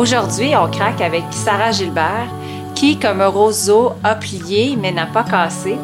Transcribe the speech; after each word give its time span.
Aujourd'hui, 0.00 0.56
on 0.56 0.66
craque 0.70 1.02
avec 1.02 1.24
Sarah 1.30 1.72
Gilbert, 1.72 2.26
qui, 2.74 2.98
comme 2.98 3.20
un 3.20 3.26
roseau, 3.26 3.92
a 4.02 4.14
plié 4.14 4.74
mais 4.80 4.92
n'a 4.92 5.04
pas 5.04 5.24
cassé. 5.24 5.76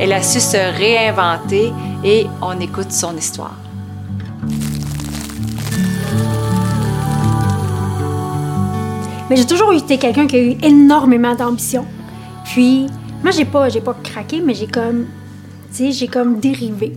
Elle 0.00 0.12
a 0.12 0.24
su 0.24 0.40
se 0.40 0.56
réinventer 0.56 1.72
et 2.02 2.26
on 2.42 2.58
écoute 2.58 2.90
son 2.90 3.16
histoire. 3.16 3.54
Mais 9.30 9.36
j'ai 9.36 9.46
toujours 9.46 9.72
été 9.72 9.98
quelqu'un 9.98 10.26
qui 10.26 10.34
a 10.34 10.42
eu 10.42 10.56
énormément 10.64 11.36
d'ambition. 11.36 11.86
Puis, 12.46 12.88
moi, 13.22 13.30
j'ai 13.30 13.44
pas, 13.44 13.68
j'ai 13.68 13.80
pas 13.80 13.94
craqué, 14.02 14.42
mais 14.44 14.54
j'ai 14.54 14.66
comme, 14.66 15.06
tu 15.72 15.76
sais, 15.76 15.92
j'ai 15.92 16.08
comme 16.08 16.40
dérivé. 16.40 16.96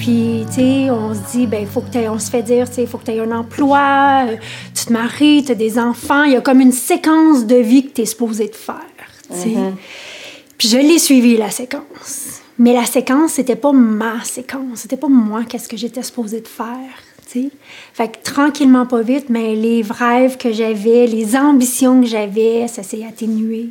Puis, 0.00 0.46
tu 0.48 0.54
sais, 0.54 0.90
on 0.90 1.12
se 1.12 1.20
dit, 1.30 1.46
ben, 1.46 1.66
faut 1.66 1.82
que 1.82 2.08
on 2.08 2.18
se 2.18 2.30
fait 2.30 2.42
dire, 2.42 2.66
tu 2.66 2.76
sais, 2.76 2.86
faut 2.86 2.96
que 2.96 3.04
tu 3.04 3.10
aies 3.10 3.20
un 3.20 3.32
emploi, 3.32 4.24
euh, 4.30 4.36
tu 4.80 4.86
te 4.86 4.92
maries, 4.92 5.44
tu 5.44 5.52
as 5.52 5.54
des 5.54 5.78
enfants. 5.78 6.24
Il 6.24 6.32
y 6.32 6.36
a 6.36 6.40
comme 6.40 6.60
une 6.60 6.72
séquence 6.72 7.46
de 7.46 7.56
vie 7.56 7.86
que 7.86 7.94
tu 7.94 8.02
es 8.02 8.06
supposé 8.06 8.48
de 8.48 8.54
faire. 8.54 8.76
Mm-hmm. 9.32 9.72
Puis 10.58 10.68
je 10.68 10.76
l'ai 10.76 10.98
suivi, 10.98 11.36
la 11.36 11.50
séquence. 11.50 12.40
Mais 12.58 12.74
la 12.74 12.84
séquence, 12.84 13.32
c'était 13.32 13.56
pas 13.56 13.72
ma 13.72 14.22
séquence. 14.24 14.80
C'était 14.80 14.96
pas 14.96 15.08
moi, 15.08 15.44
qu'est-ce 15.48 15.68
que 15.68 15.76
j'étais 15.76 16.02
supposée 16.02 16.40
de 16.40 16.48
faire, 16.48 16.74
tu 17.30 17.44
sais. 17.44 17.50
Fait 17.94 18.08
que 18.08 18.18
tranquillement, 18.22 18.84
pas 18.84 19.00
vite, 19.00 19.30
mais 19.30 19.54
les 19.54 19.82
rêves 19.82 20.36
que 20.36 20.52
j'avais, 20.52 21.06
les 21.06 21.36
ambitions 21.36 22.02
que 22.02 22.06
j'avais, 22.06 22.68
ça 22.68 22.82
s'est 22.82 23.04
atténué. 23.06 23.70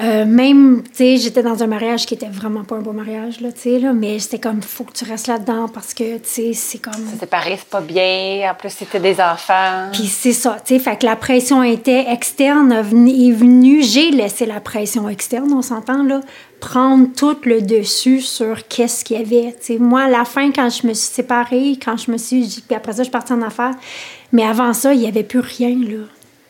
Euh, 0.00 0.24
même, 0.24 0.84
tu 0.84 0.90
sais, 0.94 1.16
j'étais 1.16 1.42
dans 1.42 1.60
un 1.60 1.66
mariage 1.66 2.06
qui 2.06 2.14
était 2.14 2.28
vraiment 2.28 2.62
pas 2.62 2.76
un 2.76 2.82
beau 2.82 2.92
mariage, 2.92 3.40
là, 3.40 3.50
tu 3.50 3.62
sais, 3.62 3.78
là, 3.80 3.92
mais 3.92 4.20
c'était 4.20 4.38
comme, 4.38 4.62
faut 4.62 4.84
que 4.84 4.92
tu 4.92 5.04
restes 5.04 5.26
là-dedans 5.26 5.66
parce 5.66 5.92
que, 5.92 6.18
tu 6.18 6.28
sais, 6.28 6.52
c'est 6.52 6.78
comme... 6.78 7.04
Se 7.14 7.18
séparer, 7.18 7.56
c'est 7.58 7.68
pas 7.68 7.80
bien. 7.80 8.48
En 8.48 8.54
plus, 8.54 8.70
c'était 8.70 9.00
des 9.00 9.20
enfants. 9.20 9.88
Puis 9.92 10.06
c'est 10.06 10.32
ça, 10.32 10.56
tu 10.64 10.74
sais, 10.74 10.80
fait 10.80 11.00
que 11.00 11.04
la 11.04 11.16
pression 11.16 11.64
était 11.64 12.12
externe, 12.12 12.72
est 12.72 13.32
venue, 13.32 13.82
j'ai 13.82 14.12
laissé 14.12 14.46
la 14.46 14.60
pression 14.60 15.08
externe, 15.08 15.52
on 15.52 15.62
s'entend, 15.62 16.04
là, 16.04 16.20
prendre 16.60 17.08
tout 17.16 17.36
le 17.42 17.60
dessus 17.60 18.20
sur 18.20 18.68
qu'est-ce 18.68 19.04
qu'il 19.04 19.18
y 19.18 19.20
avait, 19.20 19.52
tu 19.54 19.66
sais. 19.66 19.78
Moi, 19.78 20.02
à 20.02 20.08
la 20.08 20.24
fin, 20.24 20.52
quand 20.52 20.70
je 20.70 20.86
me 20.86 20.94
suis 20.94 21.12
séparée, 21.12 21.76
quand 21.84 21.96
je 21.96 22.12
me 22.12 22.18
suis... 22.18 22.62
Puis 22.64 22.76
après 22.76 22.92
ça, 22.92 22.98
je 22.98 23.04
suis 23.04 23.10
partie 23.10 23.32
en 23.32 23.42
affaires, 23.42 23.74
mais 24.30 24.44
avant 24.44 24.72
ça, 24.74 24.94
il 24.94 25.00
y 25.00 25.08
avait 25.08 25.24
plus 25.24 25.40
rien, 25.40 25.70
là. 25.70 26.04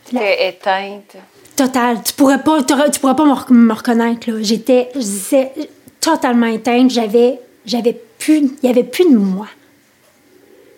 T'étais 0.04 0.48
éteinte. 0.50 1.16
Total. 1.58 2.00
Tu 2.04 2.12
pourrais 2.12 2.40
pas, 2.40 2.62
tu 2.62 3.00
pourrais 3.00 3.16
pas 3.16 3.24
me, 3.24 3.72
reconnaître, 3.72 4.30
là. 4.30 4.40
J'étais 4.40 4.90
j'étais 4.94 5.50
totalement 5.98 6.46
éteinte. 6.46 6.88
J'avais, 6.88 7.40
j'avais 7.66 8.00
plus, 8.20 8.52
il 8.62 8.66
y 8.66 8.70
avait 8.70 8.84
plus 8.84 9.10
de 9.10 9.16
moi. 9.16 9.48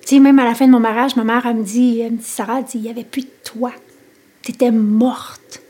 Tu 0.01 0.15
sais, 0.15 0.21
même 0.21 0.39
à 0.39 0.47
la 0.47 0.55
fin 0.55 0.67
de 0.67 0.71
mon 0.71 0.81
mariage, 0.81 1.17
ma 1.17 1.25
mère, 1.25 1.45
elle 1.45 1.57
me 1.57 1.65
dit, 1.65 2.01
elle 2.01 2.13
me 2.13 2.17
dit 2.17 2.25
Sarah, 2.25 2.61
elle 2.61 2.65
dit, 2.65 2.79
il 2.79 2.87
y 2.87 2.89
avait 2.89 3.05
plus 3.05 3.21
de 3.21 3.31
toi. 3.45 3.73
T'étais 4.41 4.71
morte. 4.71 5.61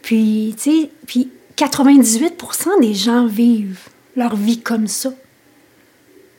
Puis, 0.00 0.54
tu 0.56 0.70
sais, 0.70 0.90
puis 1.06 1.28
98% 1.58 2.80
des 2.80 2.94
gens 2.94 3.26
vivent 3.26 3.90
leur 4.16 4.34
vie 4.34 4.62
comme 4.62 4.86
ça. 4.86 5.12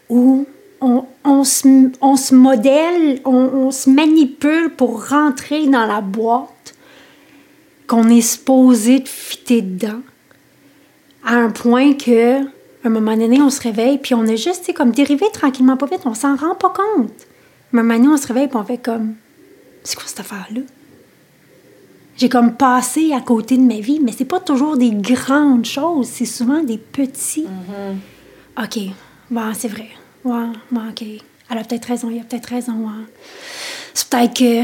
Où 0.10 0.48
on, 0.82 1.06
on, 1.24 1.44
se, 1.44 1.92
on 2.02 2.16
se 2.16 2.34
modèle, 2.34 3.22
on, 3.24 3.36
on 3.36 3.70
se 3.70 3.88
manipule 3.88 4.72
pour 4.72 5.10
rentrer 5.10 5.68
dans 5.68 5.86
la 5.86 6.02
boîte 6.02 6.50
qu'on 7.94 8.10
est 8.10 8.22
supposé 8.22 9.02
de 9.02 9.08
fitter 9.08 9.62
dedans, 9.62 10.02
à 11.24 11.36
un 11.36 11.52
point 11.52 11.94
que, 11.94 12.40
à 12.42 12.48
un 12.86 12.90
moment 12.90 13.16
donné, 13.16 13.40
on 13.40 13.52
se 13.52 13.62
réveille, 13.62 14.00
puis 14.00 14.16
on 14.16 14.26
est 14.26 14.36
juste, 14.36 14.74
comme 14.74 14.90
dérivé 14.90 15.28
tranquillement, 15.32 15.78
pas 15.78 15.86
vite, 15.86 16.02
on 16.06 16.16
s'en 16.16 16.36
rend 16.36 16.56
pas 16.56 16.70
compte. 16.70 17.12
À 17.12 17.78
un 17.78 17.84
moment 17.84 17.94
donné, 17.94 18.08
on 18.08 18.18
se 18.18 18.26
réveille, 18.26 18.48
puis 18.48 18.58
on 18.58 18.64
fait 18.64 18.80
comme, 18.80 19.14
c'est 19.84 19.96
quoi 19.96 20.06
cette 20.08 20.22
affaire-là? 20.22 20.62
J'ai 22.18 22.30
comme 22.30 22.56
passé 22.56 23.14
à 23.14 23.22
côté 23.22 23.58
de 23.58 23.62
ma 23.62 23.80
vie, 23.80 24.00
mais 24.00 24.12
c'est 24.12 24.26
pas 24.26 24.40
toujours 24.40 24.76
des 24.76 24.90
grandes 24.90 25.66
choses, 25.66 26.08
c'est 26.08 26.26
souvent 26.26 26.64
des 26.64 26.80
petits. 26.80 27.46
OK, 28.58 28.80
bon, 29.30 29.54
c'est 29.54 29.68
vrai. 29.68 29.90
Ouais, 30.24 30.48
OK. 30.72 31.04
Elle 31.04 31.58
a 31.60 31.64
peut-être 31.64 31.86
raison, 31.86 32.10
il 32.10 32.20
a 32.20 32.24
peut-être 32.24 32.48
raison. 32.48 32.74
ouais. 32.74 33.06
C'est 33.94 34.10
peut-être 34.10 34.34
que. 34.34 34.64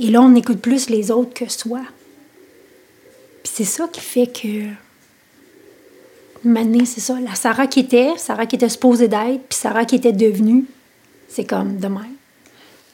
Et 0.00 0.10
là, 0.10 0.22
on 0.22 0.34
écoute 0.34 0.62
plus 0.62 0.88
les 0.88 1.10
autres 1.10 1.34
que 1.34 1.52
soi. 1.52 1.82
C'est 3.54 3.64
ça 3.64 3.86
qui 3.92 4.00
fait 4.00 4.26
que. 4.28 4.64
Maintenant, 6.42 6.84
c'est 6.86 7.00
ça. 7.00 7.16
La 7.22 7.34
Sarah 7.34 7.66
qui 7.66 7.80
était, 7.80 8.12
Sarah 8.16 8.46
qui 8.46 8.56
était 8.56 8.70
supposée 8.70 9.08
d'être, 9.08 9.42
puis 9.48 9.58
Sarah 9.58 9.84
qui 9.84 9.96
était 9.96 10.12
devenue, 10.12 10.64
c'est 11.28 11.44
comme 11.44 11.76
de 11.76 11.86
même. 11.86 12.16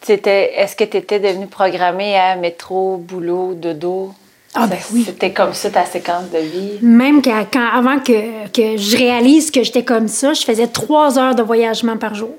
C'était, 0.03 0.53
est-ce 0.57 0.75
que 0.75 0.83
tu 0.85 0.97
étais 0.97 1.21
devenue 1.21 1.47
programmée 1.47 2.17
à 2.17 2.35
métro, 2.37 2.97
boulot, 2.97 3.55
dodo? 3.55 4.11
Ah, 4.55 4.67
ben 4.67 4.79
oui. 4.93 5.05
C'était 5.07 5.33
comme 5.33 5.55
ça 5.55 5.71
ta 5.71 5.85
séquence 5.85 6.31
de 6.33 6.39
vie? 6.39 6.79
Même 6.83 7.23
qu'à- 7.23 7.45
quand, 7.51 7.69
avant 7.73 8.01
que, 8.01 8.49
que 8.49 8.77
je 8.77 8.97
réalise 8.97 9.51
que 9.53 9.63
j'étais 9.63 9.85
comme 9.85 10.09
ça, 10.09 10.33
je 10.33 10.43
faisais 10.43 10.67
trois 10.67 11.19
heures 11.19 11.35
de 11.37 11.43
voyagement 11.43 11.97
par 11.97 12.15
jour. 12.15 12.35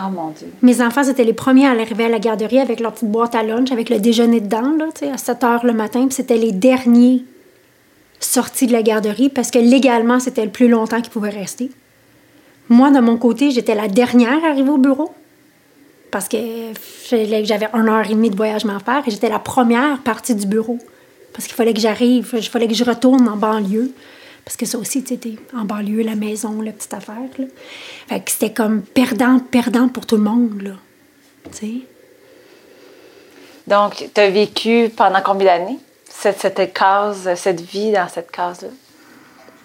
Oh 0.00 0.10
mon 0.10 0.28
Dieu. 0.30 0.48
Mes 0.62 0.80
enfants, 0.82 1.02
c'était 1.04 1.24
les 1.24 1.32
premiers 1.32 1.66
à 1.66 1.70
arriver 1.70 2.04
à 2.04 2.08
la 2.08 2.18
garderie 2.18 2.58
avec 2.60 2.78
leur 2.80 2.92
petite 2.92 3.10
boîte 3.10 3.34
à 3.34 3.42
lunch, 3.42 3.72
avec 3.72 3.88
le 3.88 3.98
déjeuner 3.98 4.40
dedans, 4.40 4.72
là, 4.78 4.86
à 5.12 5.16
7 5.16 5.44
heures 5.44 5.64
le 5.66 5.72
matin. 5.72 6.06
Puis 6.06 6.14
c'était 6.16 6.36
les 6.36 6.52
derniers 6.52 7.24
sortis 8.20 8.66
de 8.66 8.72
la 8.72 8.82
garderie 8.82 9.28
parce 9.28 9.50
que 9.50 9.58
légalement, 9.58 10.20
c'était 10.20 10.44
le 10.44 10.50
plus 10.50 10.68
longtemps 10.68 11.00
qu'ils 11.00 11.12
pouvaient 11.12 11.28
rester. 11.30 11.70
Moi, 12.68 12.90
de 12.90 13.00
mon 13.00 13.16
côté, 13.16 13.50
j'étais 13.50 13.74
la 13.74 13.88
dernière 13.88 14.44
arrivée 14.44 14.70
au 14.70 14.78
bureau 14.78 15.12
parce 16.10 16.28
que 16.28 16.36
j'avais 17.10 17.68
une 17.74 17.88
heure 17.88 18.06
et 18.06 18.14
demie 18.14 18.30
de 18.30 18.36
voyagement 18.36 18.76
à 18.76 18.80
faire 18.80 19.02
et 19.06 19.10
j'étais 19.10 19.28
la 19.28 19.38
première 19.38 19.98
partie 20.00 20.34
du 20.34 20.46
bureau 20.46 20.78
parce 21.32 21.46
qu'il 21.46 21.54
fallait 21.54 21.74
que 21.74 21.80
j'arrive, 21.80 22.30
il 22.32 22.42
fallait 22.42 22.68
que 22.68 22.74
je 22.74 22.84
retourne 22.84 23.28
en 23.28 23.36
banlieue. 23.36 23.92
Parce 24.44 24.56
que 24.56 24.64
ça 24.64 24.78
aussi, 24.78 25.04
tu 25.04 25.38
en 25.54 25.64
banlieue, 25.64 26.02
la 26.02 26.14
maison, 26.14 26.62
la 26.62 26.72
petite 26.72 26.94
affaire. 26.94 27.16
Là. 27.38 27.44
Fait 28.08 28.20
que 28.20 28.30
c'était 28.30 28.52
comme 28.52 28.80
perdant, 28.80 29.40
perdant 29.40 29.88
pour 29.88 30.06
tout 30.06 30.16
le 30.16 30.22
monde, 30.22 30.62
là. 30.62 30.70
Tu 31.52 31.58
sais? 31.58 31.74
Donc, 33.66 34.08
tu 34.14 34.20
as 34.20 34.30
vécu 34.30 34.88
pendant 34.96 35.20
combien 35.22 35.58
d'années? 35.58 35.78
Cette, 36.20 36.40
cette 36.40 36.72
case, 36.72 37.28
cette 37.36 37.60
vie 37.60 37.92
dans 37.92 38.08
cette 38.08 38.30
case-là? 38.30 38.68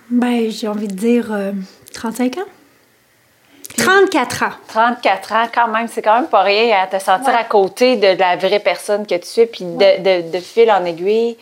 Ben, 0.10 0.50
j'ai 0.52 0.68
envie 0.68 0.88
de 0.88 0.94
dire 0.96 1.28
euh, 1.32 1.52
35 1.94 2.38
ans. 2.38 2.42
34 3.78 4.44
ans. 4.44 4.52
34 4.68 5.32
ans, 5.34 5.48
quand 5.54 5.68
même, 5.68 5.88
c'est 5.88 6.02
quand 6.02 6.16
même 6.20 6.28
pas 6.30 6.44
rien 6.44 6.78
à 6.84 6.88
te 6.88 7.04
sentir 7.04 7.30
Ouais. 7.34 7.40
à 7.40 7.44
côté 7.44 7.96
de 7.96 8.08
la 8.20 8.36
vraie 8.36 8.60
personne 8.60 9.06
que 9.08 9.16
tu 9.16 9.40
es, 9.40 9.46
puis 9.48 9.64
de, 9.66 10.04
de- 10.04 10.32
de 10.32 10.40
fil 10.40 10.70
en 10.72 10.86
aiguille. 10.86 11.38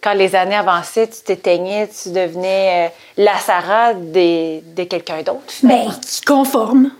Quand 0.00 0.12
les 0.12 0.36
années 0.36 0.54
avançaient, 0.54 1.08
tu 1.08 1.22
t'éteignais, 1.24 1.88
tu 1.88 2.10
devenais 2.10 2.86
euh, 2.86 3.22
la 3.24 3.36
Sarah 3.38 3.94
des- 3.94 4.62
de 4.76 4.84
quelqu'un 4.84 5.22
d'autre. 5.22 5.52
Ben, 5.64 5.88
qui 6.00 6.20
conforme. 6.20 6.90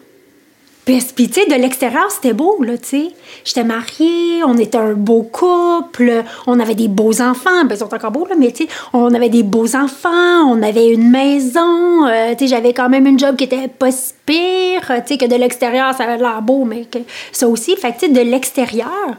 Puis, 0.86 1.04
puis, 1.16 1.28
tu 1.28 1.40
sais, 1.40 1.46
de 1.46 1.60
l'extérieur, 1.60 2.08
c'était 2.12 2.32
beau, 2.32 2.62
là, 2.62 2.78
tu 2.78 2.86
sais. 2.86 3.08
J'étais 3.44 3.64
mariée, 3.64 4.44
on 4.44 4.56
était 4.56 4.78
un 4.78 4.92
beau 4.92 5.24
couple, 5.24 6.22
on 6.46 6.60
avait 6.60 6.76
des 6.76 6.86
beaux 6.86 7.20
enfants. 7.20 7.64
Ben, 7.64 7.74
ils 7.74 7.78
sont 7.78 7.92
encore 7.92 8.12
beaux, 8.12 8.24
là, 8.24 8.36
mais 8.38 8.52
tu 8.52 8.66
sais, 8.66 8.70
on 8.92 9.12
avait 9.12 9.28
des 9.28 9.42
beaux 9.42 9.74
enfants, 9.74 10.44
on 10.48 10.62
avait 10.62 10.86
une 10.86 11.10
maison. 11.10 12.06
euh, 12.06 12.34
tu 12.34 12.44
sais, 12.44 12.46
j'avais 12.46 12.72
quand 12.72 12.88
même 12.88 13.04
une 13.04 13.18
job 13.18 13.34
qui 13.34 13.44
était 13.44 13.66
pas 13.66 13.90
si 13.90 14.12
pire. 14.24 14.82
Tu 15.04 15.14
sais, 15.14 15.18
que 15.18 15.26
de 15.26 15.34
l'extérieur, 15.34 15.92
ça 15.92 16.04
avait 16.04 16.18
l'air 16.18 16.40
beau, 16.40 16.64
mais 16.64 16.86
ça 17.32 17.48
aussi. 17.48 17.74
Fait 17.74 17.92
que, 17.92 17.98
tu 17.98 18.06
sais, 18.06 18.12
de 18.12 18.20
l'extérieur, 18.20 19.16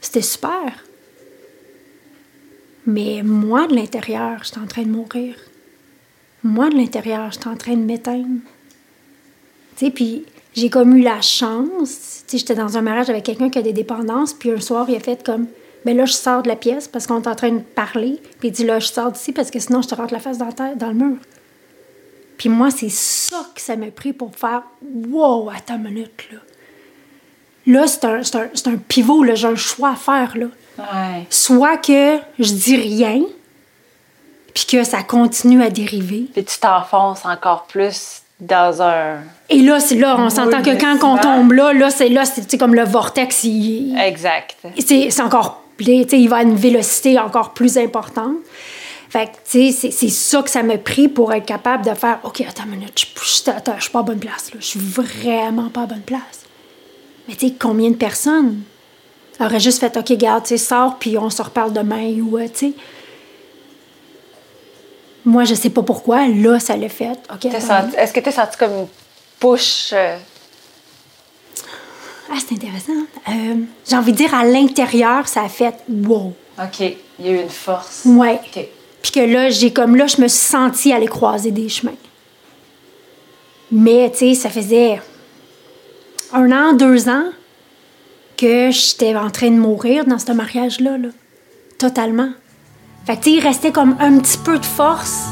c'était 0.00 0.22
super. 0.22 0.72
Mais 2.86 3.20
moi, 3.22 3.66
de 3.66 3.74
l'intérieur, 3.74 4.42
j'étais 4.42 4.58
en 4.58 4.66
train 4.66 4.84
de 4.84 4.90
mourir. 4.90 5.34
Moi, 6.42 6.70
de 6.70 6.76
l'intérieur, 6.76 7.30
j'étais 7.30 7.48
en 7.48 7.56
train 7.56 7.74
de 7.74 7.84
m'éteindre. 7.84 8.40
Tu 9.76 9.84
sais, 9.84 9.90
puis 9.90 10.24
j'ai 10.54 10.70
comme 10.70 10.96
eu 10.96 11.02
la 11.02 11.20
chance. 11.20 12.24
Tu 12.26 12.38
j'étais 12.38 12.54
dans 12.54 12.76
un 12.76 12.80
mariage 12.80 13.10
avec 13.10 13.24
quelqu'un 13.24 13.50
qui 13.50 13.58
a 13.58 13.62
des 13.62 13.72
dépendances, 13.72 14.32
puis 14.32 14.50
un 14.50 14.60
soir, 14.60 14.86
il 14.88 14.96
a 14.96 15.00
fait 15.00 15.24
comme 15.24 15.46
ben 15.84 15.96
là, 15.96 16.06
je 16.06 16.12
sors 16.12 16.42
de 16.42 16.48
la 16.48 16.56
pièce 16.56 16.88
parce 16.88 17.06
qu'on 17.06 17.20
est 17.20 17.28
en 17.28 17.34
train 17.34 17.50
de 17.50 17.60
parler. 17.60 18.20
Puis 18.38 18.48
il 18.48 18.52
dit 18.52 18.64
là, 18.64 18.78
je 18.78 18.86
sors 18.86 19.12
d'ici 19.12 19.32
parce 19.32 19.50
que 19.50 19.58
sinon, 19.58 19.82
je 19.82 19.88
te 19.88 19.94
rentre 19.94 20.14
la 20.14 20.20
face 20.20 20.38
dans, 20.38 20.48
le 20.48 20.94
mur. 20.94 21.16
Puis 22.38 22.48
moi, 22.48 22.70
c'est 22.70 22.88
ça 22.88 23.46
que 23.54 23.60
ça 23.60 23.76
m'a 23.76 23.90
pris 23.90 24.12
pour 24.12 24.34
faire 24.34 24.62
wow, 24.82 25.50
attends 25.50 25.76
une 25.76 25.82
minute, 25.82 26.24
là. 26.32 26.38
Là, 27.66 27.86
c'est 27.86 28.04
un, 28.04 28.20
un, 28.20 28.72
un 28.72 28.76
pivot, 28.76 29.22
là, 29.22 29.34
j'ai 29.34 29.48
un 29.48 29.56
choix 29.56 29.90
à 29.90 29.96
faire, 29.96 30.36
là. 30.36 30.46
Ouais. 30.78 31.26
Soit 31.30 31.78
que 31.78 32.18
je 32.38 32.52
dis 32.52 32.76
rien, 32.76 33.22
puis 34.54 34.66
que 34.66 34.84
ça 34.84 35.02
continue 35.02 35.62
à 35.62 35.70
dériver. 35.70 36.28
Puis 36.32 36.44
tu 36.44 36.58
t'enfonces 36.58 37.24
encore 37.24 37.66
plus 37.66 38.23
dans 38.40 38.82
un. 38.82 39.18
Et 39.48 39.60
là, 39.60 39.80
c'est 39.80 39.94
là, 39.96 40.16
on 40.18 40.30
s'entend 40.30 40.62
que 40.62 40.78
quand 40.80 41.02
on 41.04 41.18
tombe 41.18 41.52
là, 41.52 41.72
là, 41.72 41.90
c'est 41.90 42.08
là, 42.08 42.24
c'est 42.24 42.58
comme 42.58 42.74
le 42.74 42.84
vortex, 42.84 43.44
il, 43.44 43.96
Exact. 43.98 44.56
c'est 44.78 45.20
encore 45.20 45.62
plus, 45.76 46.04
il 46.12 46.28
va 46.28 46.36
à 46.36 46.42
une 46.42 46.56
vélocité 46.56 47.18
encore 47.18 47.52
plus 47.52 47.76
importante. 47.78 48.36
Fait 49.08 49.26
que, 49.26 49.32
tu 49.48 49.70
sais, 49.72 49.90
c'est- 49.92 50.08
ça 50.08 50.42
que 50.42 50.50
ça 50.50 50.62
m'a 50.64 50.76
pris 50.76 51.06
pour 51.06 51.32
être 51.32 51.46
capable 51.46 51.84
de 51.84 51.94
faire 51.94 52.18
OK, 52.24 52.40
attends 52.40 52.64
une 52.64 52.70
minute, 52.70 52.92
je 53.22 53.26
suis 53.26 53.90
pas 53.92 53.98
à 54.00 54.02
bonne 54.02 54.18
place, 54.18 54.52
là. 54.52 54.56
Je 54.60 54.66
suis 54.66 54.80
vraiment 54.80 55.68
pas 55.68 55.82
à 55.82 55.86
bonne 55.86 56.00
place. 56.00 56.42
Mais 57.28 57.34
tu 57.36 57.46
sais, 57.48 57.54
combien 57.58 57.90
de 57.90 57.94
personnes 57.96 58.58
aurait 59.38 59.60
juste 59.60 59.78
fait, 59.78 59.96
OK, 59.96 60.12
garde, 60.16 60.44
tu 60.44 60.58
sors, 60.58 60.98
puis 60.98 61.16
on 61.16 61.30
se 61.30 61.42
reparle 61.42 61.72
demain, 61.72 62.12
ou, 62.20 62.38
euh, 62.38 62.46
tu 62.52 62.70
sais. 62.70 62.72
Moi, 65.24 65.44
je 65.44 65.54
sais 65.54 65.70
pas 65.70 65.82
pourquoi. 65.82 66.28
Là, 66.28 66.58
ça 66.60 66.76
l'a 66.76 66.88
fait. 66.88 67.18
OK, 67.32 67.46
Est-ce 67.46 68.12
que 68.12 68.20
tu 68.20 68.28
as 68.28 68.32
senti 68.32 68.56
comme 68.58 68.72
une 68.72 68.86
push? 69.40 69.90
euh, 69.92 70.16
Ah, 72.30 72.34
c'est 72.46 72.54
intéressant. 72.54 72.92
Euh, 73.28 73.54
J'ai 73.88 73.96
envie 73.96 74.12
de 74.12 74.16
dire, 74.18 74.34
à 74.34 74.44
l'intérieur, 74.44 75.26
ça 75.28 75.42
a 75.42 75.48
fait 75.48 75.74
wow. 75.88 76.32
OK, 76.62 76.80
il 76.80 77.26
y 77.26 77.28
a 77.28 77.32
eu 77.32 77.40
une 77.42 77.48
force. 77.48 78.02
Ouais. 78.04 78.34
OK. 78.54 78.66
Puis 79.02 79.12
que 79.12 79.20
là, 79.20 79.50
j'ai 79.50 79.72
comme 79.72 79.96
là, 79.96 80.06
je 80.06 80.20
me 80.20 80.28
suis 80.28 80.46
sentie 80.46 80.92
aller 80.92 81.06
croiser 81.06 81.50
des 81.50 81.68
chemins. 81.68 81.92
Mais, 83.72 84.10
tu 84.10 84.18
sais, 84.18 84.34
ça 84.34 84.50
faisait 84.50 85.00
un 86.32 86.50
an, 86.52 86.72
deux 86.74 87.08
ans 87.08 87.26
que 88.36 88.70
j'étais 88.70 89.14
en 89.14 89.30
train 89.30 89.50
de 89.50 89.56
mourir 89.56 90.04
dans 90.04 90.18
ce 90.18 90.32
mariage-là, 90.32 90.96
là. 90.98 91.08
Totalement. 91.78 92.30
Fait 93.04 93.18
que, 93.18 93.28
il 93.28 93.40
restait 93.40 93.70
comme 93.70 93.96
un 94.00 94.18
petit 94.18 94.38
peu 94.38 94.58
de 94.58 94.64
force 94.64 95.28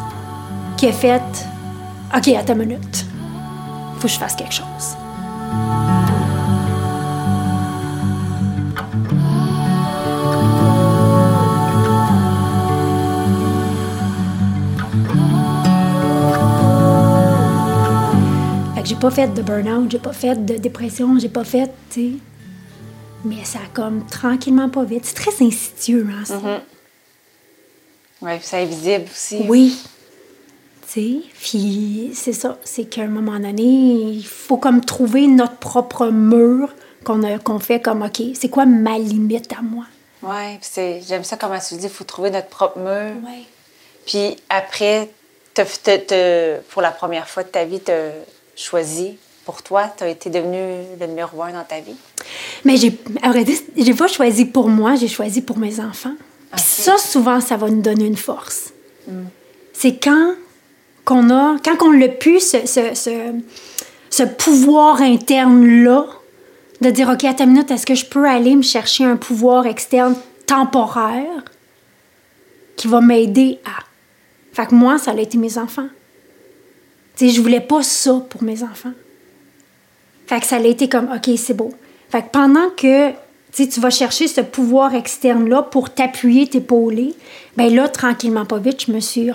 qui 0.76 0.86
a 0.88 0.92
fait 0.92 1.22
OK, 2.14 2.28
attends 2.28 2.52
une 2.52 2.58
minute. 2.66 3.06
Faut 3.96 4.02
que 4.02 4.08
je 4.08 4.18
fasse 4.18 4.36
quelque 4.36 4.52
chose. 4.52 4.96
J'ai 18.84 18.96
pas 18.96 19.10
fait 19.10 19.34
de 19.34 19.42
burn-out, 19.42 19.90
j'ai 19.90 19.98
pas 19.98 20.12
fait 20.12 20.44
de 20.44 20.58
dépression, 20.58 21.18
j'ai 21.18 21.28
pas 21.28 21.42
fait, 21.44 21.72
tu 21.90 22.00
sais. 22.00 22.12
Mais 23.24 23.42
ça 23.42 23.58
a 23.58 23.68
comme 23.72 24.04
tranquillement 24.06 24.68
pas 24.68 24.84
vite. 24.84 25.06
C'est 25.06 25.14
très 25.14 25.44
insidieux, 25.44 26.06
hein, 26.08 26.24
ça. 26.24 26.38
Oui, 28.22 28.32
c'est 28.40 28.62
invisible 28.62 29.04
aussi. 29.10 29.40
Oui. 29.48 29.76
Tu 30.92 31.00
sais, 31.00 31.16
puis 31.40 32.10
c'est 32.14 32.32
ça. 32.32 32.58
C'est 32.64 32.84
qu'à 32.84 33.02
un 33.02 33.06
moment 33.08 33.38
donné, 33.38 33.62
il 33.62 34.26
faut 34.26 34.56
comme 34.58 34.80
trouver 34.84 35.26
notre 35.26 35.56
propre 35.56 36.08
mur 36.08 36.72
qu'on 37.04 37.20
qu'on 37.38 37.58
fait 37.58 37.80
comme, 37.80 38.02
OK, 38.02 38.22
c'est 38.34 38.48
quoi 38.48 38.64
ma 38.66 38.98
limite 38.98 39.52
à 39.52 39.62
moi? 39.62 39.84
Oui, 40.22 40.56
puis 40.60 40.68
c'est- 40.70 41.02
j'aime 41.06 41.24
ça 41.24 41.36
comment 41.36 41.58
tu 41.58 41.74
dis, 41.74 41.84
il 41.84 41.90
faut 41.90 42.04
trouver 42.04 42.30
notre 42.30 42.48
propre 42.48 42.78
mur. 42.78 43.14
Ouais. 43.26 43.42
Puis 44.06 44.36
après, 44.48 45.10
pour 46.70 46.82
la 46.82 46.90
première 46.90 47.28
fois 47.28 47.42
de 47.42 47.48
ta 47.48 47.64
vie, 47.64 47.80
tu 47.80 47.90
as 47.90 48.10
choisi 48.54 49.16
pour 49.44 49.62
toi, 49.62 49.92
tu 49.96 50.04
as 50.04 50.08
été 50.08 50.30
devenu 50.30 50.84
le 51.00 51.06
numéro 51.06 51.42
un 51.42 51.52
dans 51.52 51.64
ta 51.64 51.80
vie? 51.80 51.96
Mais 52.64 52.76
j'ai 52.76 53.94
pas 53.94 54.08
choisi 54.08 54.44
pour 54.44 54.68
moi, 54.68 54.94
j'ai 54.94 55.08
choisi 55.08 55.42
pour 55.42 55.58
mes 55.58 55.80
enfants. 55.80 56.14
Puis 56.52 56.60
Ok. 56.60 56.66
ça, 56.84 56.98
souvent, 56.98 57.40
ça 57.40 57.56
va 57.56 57.68
nous 57.68 57.82
donner 57.82 58.06
une 58.06 58.16
force. 58.16 58.72
C'est 59.72 59.96
quand 60.02 60.34
qu'on 61.04 61.30
a, 61.30 61.56
quand 61.64 61.82
on 61.82 61.90
l'a 61.90 62.08
pu, 62.08 62.38
ce, 62.40 62.66
ce, 62.66 62.94
ce, 62.94 63.10
ce 64.10 64.22
pouvoir 64.22 65.00
interne-là, 65.02 66.06
de 66.80 66.90
dire, 66.90 67.08
OK, 67.08 67.24
à 67.24 67.34
ta 67.34 67.46
minute, 67.46 67.70
est-ce 67.70 67.86
que 67.86 67.94
je 67.94 68.04
peux 68.04 68.26
aller 68.28 68.54
me 68.56 68.62
chercher 68.62 69.04
un 69.04 69.16
pouvoir 69.16 69.66
externe 69.66 70.14
temporaire 70.46 71.44
qui 72.76 72.88
va 72.88 73.00
m'aider 73.00 73.58
à... 73.64 73.82
Fait 74.52 74.66
que 74.66 74.74
moi, 74.74 74.98
ça 74.98 75.12
a 75.12 75.16
été 75.16 75.38
mes 75.38 75.58
enfants. 75.58 75.88
Tu 77.16 77.28
sais, 77.28 77.34
je 77.34 77.40
voulais 77.40 77.60
pas 77.60 77.82
ça 77.82 78.22
pour 78.28 78.42
mes 78.42 78.62
enfants. 78.62 78.92
Fait 80.26 80.40
que 80.40 80.46
ça 80.46 80.56
a 80.56 80.60
été 80.60 80.88
comme, 80.88 81.08
OK, 81.12 81.30
c'est 81.36 81.54
beau. 81.54 81.72
Fait 82.10 82.22
que 82.22 82.28
pendant 82.30 82.68
que 82.76 83.10
tu 83.52 83.64
sais, 83.64 83.68
tu 83.68 83.80
vas 83.80 83.90
chercher 83.90 84.28
ce 84.28 84.40
pouvoir 84.40 84.94
externe-là 84.94 85.62
pour 85.62 85.90
t'appuyer, 85.90 86.46
t'épauler, 86.46 87.14
ben 87.56 87.74
là, 87.74 87.88
tranquillement, 87.88 88.46
pas 88.46 88.58
vite, 88.58 88.86
je 88.86 88.92
me 88.92 89.00
suis, 89.00 89.30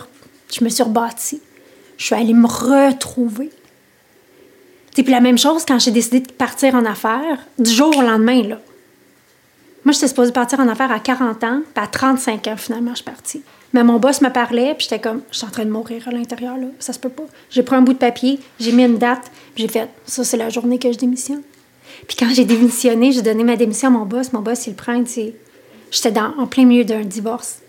je 0.50 0.70
suis 0.70 0.84
rebâtie. 0.84 1.42
Je 1.98 2.06
suis 2.06 2.16
allée 2.16 2.34
me 2.34 2.48
retrouver. 2.48 3.50
Tu 3.50 4.96
sais, 4.96 5.04
Puis 5.04 5.12
la 5.12 5.20
même 5.20 5.38
chose 5.38 5.66
quand 5.68 5.80
j'ai 5.80 5.92
décidé 5.92 6.22
de 6.22 6.32
partir 6.32 6.76
en 6.76 6.86
affaires, 6.86 7.40
du 7.60 7.70
jour 7.70 7.96
au 7.96 8.02
lendemain, 8.02 8.42
là. 8.44 8.60
Moi, 9.84 9.94
j'étais 9.94 10.08
supposée 10.08 10.32
partir 10.32 10.60
en 10.60 10.68
affaires 10.68 10.92
à 10.92 11.00
40 11.00 11.44
ans, 11.44 11.62
puis 11.74 11.84
à 11.84 11.88
35 11.88 12.48
ans, 12.48 12.58
finalement, 12.58 12.92
je 12.92 12.98
suis 12.98 13.06
partie. 13.06 13.42
Mais 13.74 13.84
mon 13.84 14.00
boss 14.00 14.22
me 14.22 14.30
parlait, 14.30 14.74
puis 14.76 14.88
j'étais 14.90 15.00
comme, 15.00 15.22
je 15.32 15.38
suis 15.38 15.48
en 15.48 15.50
train 15.50 15.66
de 15.66 15.70
mourir 15.70 16.08
à 16.08 16.12
l'intérieur, 16.12 16.58
là. 16.58 16.68
Ça 16.80 16.92
se 16.92 17.00
peut 17.00 17.10
pas. 17.10 17.26
J'ai 17.50 17.64
pris 17.64 17.76
un 17.76 17.82
bout 17.82 17.94
de 17.94 18.00
papier, 18.00 18.40
j'ai 18.60 18.72
mis 18.72 18.84
une 18.84 18.98
date, 18.98 19.32
j'ai 19.56 19.68
fait, 19.68 19.90
ça, 20.06 20.24
c'est 20.24 20.38
la 20.38 20.50
journée 20.50 20.80
que 20.80 20.92
je 20.92 20.98
démissionne. 20.98 21.42
Puis 22.08 22.18
quand 22.18 22.30
j'ai 22.34 22.46
démissionné, 22.46 23.12
j'ai 23.12 23.22
donné 23.22 23.44
ma 23.44 23.56
démission 23.56 23.90
à 23.90 23.92
mon 23.92 24.06
boss. 24.06 24.34
Mon 24.34 24.42
boss, 24.42 24.68
il 24.68 24.72
le 24.72 24.76
prend, 24.76 25.00
dit, 25.00 25.34
j'étais 25.92 26.12
dans, 26.12 26.34
en 26.38 26.48
plein 26.48 26.66
milieu 26.66 26.84
d'un 26.84 27.02
divorce 27.02 27.60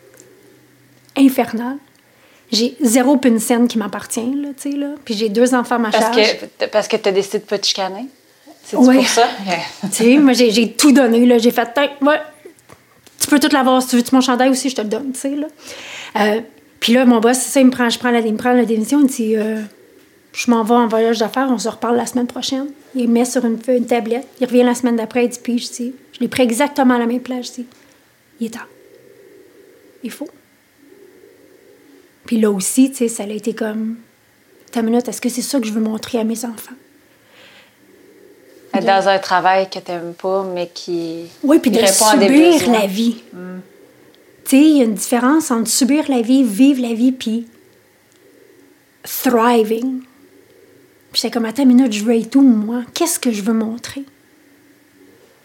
infernal. 1.16 1.76
J'ai 2.50 2.76
zéro 2.80 3.20
scène 3.38 3.69
qui 3.69 3.78
m'appartient, 3.78 4.34
là, 4.34 4.48
tu 4.60 4.70
sais, 4.70 4.76
là. 4.76 4.94
Puis 5.04 5.14
j'ai 5.14 5.28
deux 5.28 5.54
enfants 5.54 5.75
à 5.75 5.78
ma 5.78 5.90
Parce 5.90 6.16
charge. 6.16 6.38
que, 6.58 6.64
parce 6.66 6.88
que 6.88 6.96
tu 6.96 7.08
as 7.08 7.12
décidé 7.12 7.38
de 7.40 7.44
pas 7.44 7.58
te 7.58 7.66
chicaner? 7.66 8.06
C'est 8.64 8.76
pour 8.76 8.86
ça? 9.06 9.28
Tu 9.82 9.88
sais, 9.92 10.16
moi, 10.19 10.32
j'ai, 10.32 10.72
tout 10.72 10.92
donné, 10.92 11.26
là. 11.26 11.38
J'ai 11.38 11.50
fait, 11.50 11.69
ouais, 12.00 12.20
tu 13.20 13.26
peux 13.28 13.38
tout 13.38 13.48
l'avoir. 13.52 13.82
Si 13.82 13.88
tu 13.88 13.96
veux 13.96 14.02
mon 14.12 14.20
chandail 14.20 14.48
aussi, 14.48 14.70
je 14.70 14.76
te 14.76 14.81
le 14.81 14.88
donne, 14.88 15.12
tu 15.12 15.20
sais, 15.20 15.36
là. 15.36 15.46
Euh, 16.16 16.40
puis 16.81 16.92
là, 16.94 17.04
mon 17.04 17.20
boss, 17.20 17.36
ça, 17.36 17.60
il 17.60 17.66
me 17.66 17.70
prend, 17.70 17.90
je 17.90 17.98
prends 17.98 18.10
la, 18.10 18.20
il 18.20 18.32
me 18.32 18.38
prend 18.38 18.52
la 18.52 18.64
démission. 18.64 19.00
Il 19.00 19.04
me 19.04 19.08
dit, 19.08 19.36
euh, 19.36 19.60
je 20.32 20.50
m'en 20.50 20.62
vais 20.62 20.74
en 20.74 20.86
voyage 20.86 21.19
d'affaires, 21.19 21.48
on 21.50 21.58
se 21.58 21.69
reparle 21.69 21.96
la 21.96 22.06
semaine 22.06 22.26
prochaine. 22.26 22.69
Il 22.94 23.08
met 23.08 23.25
sur 23.25 23.44
une, 23.44 23.58
une 23.69 23.87
tablette. 23.87 24.26
Il 24.40 24.46
revient 24.46 24.62
la 24.62 24.75
semaine 24.75 24.96
d'après, 24.96 25.25
il 25.25 25.29
dit, 25.29 25.38
puis 25.43 25.58
je 25.58 25.70
dis, 25.70 25.94
je 26.12 26.20
l'ai 26.20 26.29
pris 26.29 26.43
exactement 26.43 26.94
à 26.94 26.99
la 26.99 27.06
même 27.06 27.20
dis, 27.20 27.67
il 28.40 28.46
est 28.46 28.50
temps. 28.50 28.61
Il 30.02 30.11
faut. 30.11 30.29
Puis 32.25 32.40
là 32.40 32.50
aussi, 32.50 32.90
tu 32.90 32.96
sais, 32.96 33.08
ça 33.08 33.23
a 33.23 33.26
été 33.26 33.55
comme, 33.55 33.96
ta 34.70 34.82
minute, 34.82 35.08
est-ce 35.08 35.20
que 35.20 35.29
c'est 35.29 35.43
ça 35.43 35.58
que 35.61 35.67
je 35.67 35.73
veux 35.73 35.81
montrer 35.81 36.19
à 36.19 36.25
mes 36.25 36.44
enfants? 36.44 36.75
Être 38.75 38.85
dans 38.85 39.08
un 39.08 39.19
travail 39.19 39.69
que 39.70 39.79
tu 39.79 39.91
n'aimes 39.91 40.14
pas, 40.14 40.44
mais 40.44 40.70
qui 40.73 41.26
Oui, 41.43 41.58
puis 41.58 41.70
de 41.70 41.79
subir 41.87 42.70
la 42.70 42.87
vie. 42.87 43.17
Tu 44.44 44.50
sais, 44.50 44.56
il 44.56 44.76
y 44.76 44.81
a 44.82 44.84
une 44.84 44.94
différence 44.94 45.50
entre 45.50 45.69
subir 45.69 46.05
la 46.08 46.20
vie, 46.20 46.43
vivre 46.43 46.82
la 46.82 46.94
vie, 46.94 47.12
puis 47.12 47.46
thriving. 49.05 50.03
Puis 51.12 51.20
c'est 51.20 51.31
comme, 51.31 51.44
attends 51.44 51.62
une 51.62 51.74
minute, 51.74 51.93
je 51.93 52.05
veux 52.05 52.15
être 52.15 52.36
où, 52.36 52.43
moi? 52.43 52.82
Qu'est-ce 52.94 53.19
que 53.19 53.31
je 53.32 53.43
veux 53.43 53.55
montrer? 53.55 54.05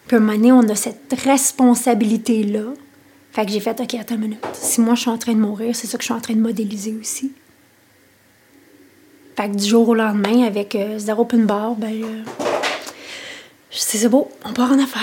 Puis 0.07 0.15
à 0.15 0.19
un 0.19 0.21
moment 0.21 0.37
donné, 0.37 0.51
on 0.51 0.67
a 0.69 0.75
cette 0.75 1.13
responsabilité-là. 1.23 2.73
Fait 3.31 3.45
que 3.45 3.51
j'ai 3.51 3.59
fait, 3.59 3.79
OK, 3.79 3.95
attends 3.95 4.15
une 4.15 4.21
minute. 4.21 4.45
Si 4.53 4.81
moi, 4.81 4.95
je 4.95 5.01
suis 5.01 5.09
en 5.09 5.17
train 5.17 5.33
de 5.33 5.39
mourir, 5.39 5.75
c'est 5.75 5.87
ça 5.87 5.97
que 5.97 6.03
je 6.03 6.07
suis 6.07 6.13
en 6.13 6.21
train 6.21 6.33
de 6.33 6.41
modéliser 6.41 6.95
aussi. 6.99 7.31
Fait 9.35 9.49
que 9.49 9.55
du 9.55 9.65
jour 9.65 9.89
au 9.89 9.95
lendemain, 9.95 10.43
avec 10.45 10.75
euh, 10.75 10.99
zéro 10.99 11.25
pin 11.25 11.39
bar, 11.39 11.71
ben, 11.71 12.03
euh, 12.03 12.23
c'est 13.71 14.07
beau, 14.07 14.29
on 14.45 14.53
part 14.53 14.71
en 14.71 14.79
affaires. 14.79 15.01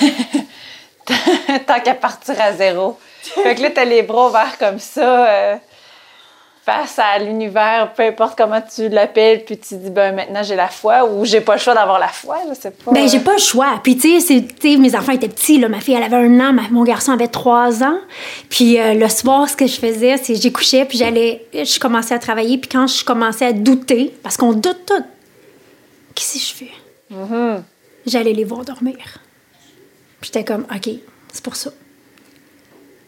Tant 1.66 1.80
qu'à 1.80 1.94
partir 1.94 2.40
à 2.40 2.54
zéro. 2.54 2.98
fait 3.22 3.56
que 3.56 3.62
là, 3.62 3.70
t'as 3.70 3.84
les 3.84 4.02
bras 4.02 4.28
ouverts 4.28 4.56
comme 4.58 4.78
ça, 4.78 5.28
euh, 5.28 5.56
face 6.70 6.98
à 6.98 7.18
l'univers, 7.18 7.92
peu 7.96 8.02
importe 8.04 8.38
comment 8.38 8.60
tu 8.62 8.88
l'appelles, 8.88 9.44
puis 9.44 9.58
tu 9.58 9.76
dis, 9.76 9.90
ben 9.90 10.14
maintenant 10.14 10.42
j'ai 10.42 10.54
la 10.56 10.68
foi, 10.68 11.04
ou 11.04 11.24
j'ai 11.24 11.40
pas 11.40 11.54
le 11.54 11.60
choix 11.60 11.74
d'avoir 11.74 11.98
la 11.98 12.08
foi, 12.08 12.36
là, 12.46 12.52
c'est 12.58 12.76
pas... 12.84 12.92
Ben, 12.92 13.08
j'ai 13.08 13.18
pas 13.20 13.32
le 13.32 13.38
choix. 13.40 13.80
Puis, 13.82 13.96
tu 13.96 14.20
sais, 14.20 14.44
sais, 14.60 14.76
mes 14.76 14.94
enfants 14.94 15.12
étaient 15.12 15.28
petits. 15.28 15.58
Là. 15.58 15.68
Ma 15.68 15.80
fille, 15.80 15.94
elle 15.94 16.02
avait 16.02 16.16
un 16.16 16.40
an. 16.40 16.52
ma- 16.52 16.68
mon 16.70 16.84
garçon 16.84 17.12
avait 17.12 17.28
trois 17.28 17.82
ans. 17.82 17.98
Puis, 18.48 18.78
euh, 18.78 18.94
le 18.94 19.08
soir, 19.08 19.48
ce 19.48 19.56
que 19.56 19.66
je 19.66 19.78
faisais, 19.80 20.16
c'est 20.18 20.34
que 20.34 20.40
j'écouchais, 20.40 20.84
puis 20.84 20.98
j'allais. 20.98 21.44
Je 21.52 21.78
commençais 21.80 22.14
à 22.14 22.18
travailler. 22.18 22.58
Puis, 22.58 22.68
quand 22.68 22.86
je 22.86 23.04
commençais 23.04 23.46
à 23.46 23.52
douter, 23.52 24.14
parce 24.22 24.36
qu'on 24.36 24.52
doute 24.52 24.86
tout, 24.86 25.04
qu'est-ce 26.14 26.34
que 26.34 26.38
je 26.38 26.54
fais? 26.54 27.62
J'allais 28.06 28.32
les 28.32 28.44
voir 28.44 28.64
dormir. 28.64 28.96
Puis, 30.20 30.30
j'étais 30.32 30.44
comme, 30.44 30.66
OK, 30.74 30.88
c'est 31.32 31.42
pour 31.42 31.56
ça. 31.56 31.70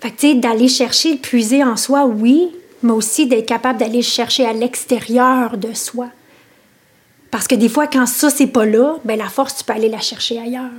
Fait 0.00 0.10
que, 0.10 0.16
tu 0.16 0.28
sais, 0.32 0.34
d'aller 0.34 0.68
chercher, 0.68 1.14
de 1.14 1.20
puiser 1.20 1.62
en 1.62 1.76
soi, 1.76 2.04
oui, 2.06 2.50
mais 2.82 2.92
aussi 2.92 3.26
d'être 3.26 3.46
capable 3.46 3.78
d'aller 3.78 3.98
le 3.98 4.02
chercher 4.02 4.46
à 4.46 4.52
l'extérieur 4.52 5.56
de 5.56 5.72
soi. 5.74 6.08
Parce 7.30 7.46
que 7.46 7.54
des 7.54 7.68
fois, 7.68 7.86
quand 7.86 8.06
ça, 8.06 8.28
c'est 8.30 8.46
pas 8.46 8.66
là, 8.66 8.96
ben 9.04 9.18
la 9.18 9.28
force, 9.28 9.56
tu 9.56 9.64
peux 9.64 9.72
aller 9.72 9.88
la 9.88 10.00
chercher 10.00 10.38
ailleurs. 10.38 10.70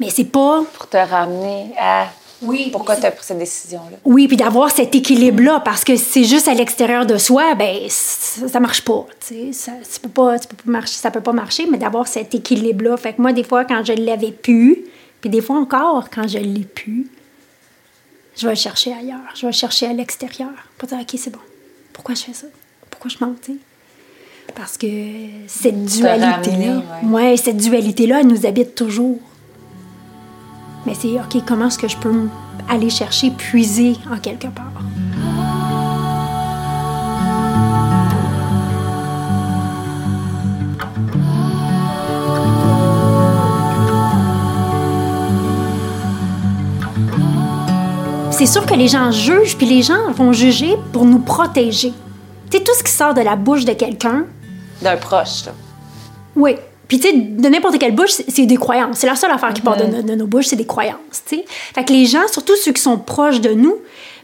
Mais 0.00 0.10
c'est 0.10 0.24
pas. 0.24 0.64
Pour 0.74 0.88
te 0.88 0.96
ramener 0.96 1.72
à... 1.78 2.06
Oui, 2.42 2.68
Pourquoi 2.70 2.96
tu 2.96 3.06
as 3.06 3.10
pris 3.10 3.24
cette 3.24 3.38
décision-là? 3.38 3.96
Oui, 4.04 4.28
puis 4.28 4.36
d'avoir 4.36 4.70
cet 4.70 4.94
équilibre-là, 4.94 5.60
parce 5.64 5.84
que 5.84 5.96
si 5.96 6.04
c'est 6.04 6.24
juste 6.24 6.48
à 6.48 6.54
l'extérieur 6.54 7.06
de 7.06 7.16
soi, 7.16 7.54
ben 7.54 7.78
ça, 7.88 8.60
marche 8.60 8.82
pas. 8.82 9.06
Tu 9.26 9.34
sais, 9.34 9.52
ça, 9.52 9.72
tu 9.90 10.00
peux 10.00 10.10
pas, 10.10 10.38
tu 10.38 10.48
peux 10.48 10.56
pas 10.56 10.70
marcher, 10.70 10.96
ça 10.96 11.10
peut 11.10 11.22
pas 11.22 11.32
marcher, 11.32 11.66
mais 11.70 11.78
d'avoir 11.78 12.06
cet 12.06 12.34
équilibre-là. 12.34 12.98
Fait 12.98 13.14
que 13.14 13.22
moi, 13.22 13.32
des 13.32 13.42
fois, 13.42 13.64
quand 13.64 13.82
je 13.82 13.94
l'avais 13.94 14.32
pu, 14.32 14.84
puis 15.22 15.30
des 15.30 15.40
fois 15.40 15.56
encore, 15.56 16.10
quand 16.14 16.28
je 16.28 16.38
l'ai 16.38 16.64
pu, 16.64 17.06
je 18.36 18.46
vais 18.46 18.54
chercher 18.54 18.92
ailleurs. 18.92 19.20
Je 19.34 19.46
vais 19.46 19.52
chercher 19.52 19.86
à 19.86 19.92
l'extérieur. 19.92 20.50
Pour 20.76 20.88
dire, 20.88 20.98
OK, 21.00 21.14
c'est 21.16 21.30
bon. 21.30 21.40
Pourquoi 21.92 22.14
je 22.14 22.22
fais 22.22 22.34
ça? 22.34 22.46
Pourquoi 22.90 23.10
je 23.10 23.24
monte? 23.24 23.50
Parce 24.54 24.76
que 24.76 24.86
cette 25.46 25.84
dualité-là, 25.84 26.82
ouais. 27.02 27.08
ouais, 27.08 27.36
cette 27.36 27.56
dualité-là, 27.56 28.20
elle 28.20 28.26
nous 28.26 28.46
habite 28.46 28.74
toujours. 28.74 29.18
Mais 30.84 30.94
c'est, 30.94 31.12
OK, 31.12 31.42
comment 31.46 31.66
est-ce 31.66 31.78
que 31.78 31.88
je 31.88 31.96
peux 31.96 32.28
aller 32.68 32.90
chercher, 32.90 33.30
puiser 33.30 33.96
en 34.10 34.18
quelque 34.18 34.48
part? 34.48 34.72
C'est 48.36 48.44
sûr 48.44 48.66
que 48.66 48.74
les 48.74 48.86
gens 48.86 49.10
jugent, 49.12 49.56
puis 49.56 49.66
les 49.66 49.80
gens 49.80 50.12
vont 50.12 50.30
juger 50.30 50.76
pour 50.92 51.06
nous 51.06 51.20
protéger. 51.20 51.94
Tu 52.50 52.58
sais, 52.58 52.62
tout 52.62 52.72
ce 52.76 52.84
qui 52.84 52.92
sort 52.92 53.14
de 53.14 53.22
la 53.22 53.34
bouche 53.34 53.64
de 53.64 53.72
quelqu'un. 53.72 54.26
D'un 54.82 54.98
proche, 54.98 55.46
là. 55.46 55.52
Oui. 56.36 56.56
Puis, 56.86 57.00
tu 57.00 57.08
sais, 57.08 57.16
de 57.16 57.48
n'importe 57.48 57.78
quelle 57.78 57.94
bouche, 57.94 58.10
c'est 58.10 58.44
des 58.44 58.58
croyances. 58.58 58.98
C'est 58.98 59.06
la 59.06 59.16
seule 59.16 59.30
affaire 59.30 59.54
qui 59.54 59.62
part 59.62 59.78
de, 59.78 60.02
de, 60.02 60.14
nos 60.14 60.26
bouches, 60.26 60.48
c'est 60.48 60.56
des 60.56 60.66
croyances, 60.66 61.22
tu 61.26 61.36
sais. 61.36 61.44
Fait 61.48 61.82
que 61.82 61.94
les 61.94 62.04
gens, 62.04 62.28
surtout 62.30 62.54
ceux 62.56 62.72
qui 62.72 62.82
sont 62.82 62.98
proches 62.98 63.40
de 63.40 63.54
nous, 63.54 63.76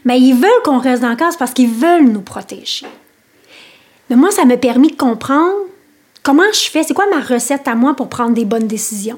mais 0.05 0.21
ils 0.21 0.35
veulent 0.35 0.61
qu'on 0.63 0.77
reste 0.77 1.01
dans 1.01 1.09
la 1.09 1.15
case 1.15 1.35
parce 1.35 1.51
qu'ils 1.51 1.71
veulent 1.71 2.05
nous 2.05 2.21
protéger. 2.21 2.85
Mais 4.11 4.15
moi, 4.15 4.29
ça 4.29 4.45
m'a 4.45 4.57
permis 4.57 4.89
de 4.89 4.95
comprendre 4.95 5.55
comment 6.21 6.43
je 6.53 6.69
fais, 6.69 6.83
c'est 6.83 6.93
quoi 6.93 7.07
ma 7.09 7.19
recette 7.19 7.67
à 7.67 7.73
moi 7.73 7.95
pour 7.95 8.09
prendre 8.09 8.35
des 8.35 8.45
bonnes 8.45 8.67
décisions? 8.67 9.17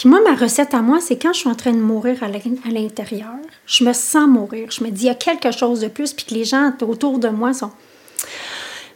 Puis 0.00 0.08
moi, 0.08 0.22
ma 0.22 0.34
recette 0.34 0.72
à 0.72 0.80
moi, 0.80 0.98
c'est 0.98 1.18
quand 1.18 1.34
je 1.34 1.40
suis 1.40 1.48
en 1.50 1.54
train 1.54 1.72
de 1.72 1.78
mourir 1.78 2.22
à 2.22 2.28
l'intérieur, 2.70 3.34
je 3.66 3.84
me 3.84 3.92
sens 3.92 4.26
mourir. 4.26 4.70
Je 4.70 4.82
me 4.82 4.88
dis, 4.88 5.02
il 5.02 5.06
y 5.08 5.10
a 5.10 5.14
quelque 5.14 5.50
chose 5.50 5.80
de 5.80 5.88
plus, 5.88 6.14
puis 6.14 6.24
que 6.24 6.32
les 6.32 6.46
gens 6.46 6.72
autour 6.80 7.18
de 7.18 7.28
moi 7.28 7.52
sont. 7.52 7.70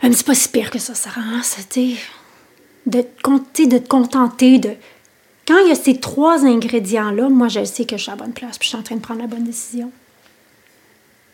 Mais 0.03 0.11
c'est 0.13 0.25
pas 0.25 0.35
si 0.35 0.49
pire 0.49 0.71
que 0.71 0.79
ça, 0.79 0.95
Sarah. 0.95 1.21
Hein? 1.21 1.43
C'était 1.43 1.97
de, 2.87 3.01
de 3.03 3.79
te 3.79 3.87
contenter 3.87 4.59
de. 4.59 4.71
Quand 5.47 5.59
il 5.59 5.69
y 5.69 5.73
a 5.73 5.75
ces 5.75 6.01
trois 6.01 6.47
ingrédients-là, 6.47 7.29
moi, 7.29 7.49
je 7.49 7.63
sais 7.67 7.85
que 7.85 7.99
je 7.99 8.05
suis 8.05 8.11
à 8.11 8.15
la 8.15 8.23
bonne 8.23 8.33
place, 8.33 8.57
puis 8.57 8.65
je 8.65 8.71
suis 8.71 8.79
en 8.79 8.83
train 8.83 8.97
de 8.97 9.03
prendre 9.03 9.21
la 9.21 9.27
bonne 9.27 9.45
décision. 9.45 9.93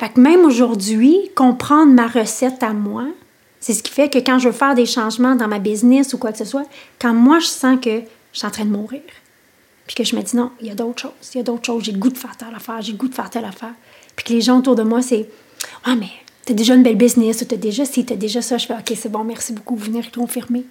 Fait 0.01 0.13
que 0.13 0.19
même 0.19 0.45
aujourd'hui, 0.45 1.31
comprendre 1.37 1.93
ma 1.93 2.09
recette 2.09 2.65
à 2.65 2.73
moi, 2.73 3.07
c'est 3.61 3.75
ce 3.75 3.85
qui 3.85 3.93
fait 3.93 4.11
que 4.11 4.19
quand 4.19 4.41
je 4.41 4.49
veux 4.49 4.53
faire 4.53 4.75
des 4.75 4.87
changements 4.87 5.37
dans 5.37 5.47
ma 5.47 5.61
business 5.61 6.13
ou 6.13 6.19
quoi 6.19 6.33
que 6.33 6.39
ce 6.39 6.45
soit, 6.45 6.67
quand 7.01 7.15
moi, 7.15 7.39
je 7.39 7.47
sens 7.47 7.79
que 7.81 8.01
je 8.33 8.39
suis 8.39 8.49
en 8.49 8.51
train 8.51 8.65
de 8.65 8.71
mourir, 8.71 9.03
puis 9.91 9.97
que 9.97 10.09
je 10.09 10.15
me 10.15 10.23
dis 10.23 10.37
non, 10.37 10.53
il 10.61 10.69
y 10.69 10.71
a 10.71 10.77
d'autres 10.77 11.03
choses, 11.03 11.33
il 11.35 11.39
y 11.39 11.41
a 11.41 11.43
d'autres 11.43 11.65
choses, 11.65 11.83
j'ai 11.83 11.91
le 11.91 11.99
goût 11.99 12.11
de 12.11 12.17
faire 12.17 12.37
telle 12.37 12.55
affaire, 12.55 12.81
j'ai 12.81 12.93
le 12.93 12.97
goût 12.97 13.09
de 13.09 13.15
faire 13.15 13.29
telle 13.29 13.45
affaire. 13.45 13.73
Puis 14.15 14.25
que 14.25 14.33
les 14.33 14.41
gens 14.41 14.61
autour 14.61 14.77
de 14.77 14.85
moi, 14.85 15.03
c'est 15.03 15.29
Ah, 15.85 15.97
mais 15.97 16.11
t'as 16.45 16.55
déjà 16.55 16.77
une 16.77 16.85
belle 16.85 16.95
business, 16.95 17.45
t'as 17.49 17.57
déjà 17.57 17.85
ci, 17.85 18.07
t'as 18.07 18.15
déjà 18.15 18.41
ça. 18.41 18.57
Je 18.57 18.69
fais 18.69 18.75
OK, 18.75 18.93
c'est 18.95 19.11
bon, 19.11 19.25
merci 19.25 19.53
beaucoup, 19.53 19.75
vous 19.75 19.87
venez 19.87 20.01
confirmer. 20.15 20.63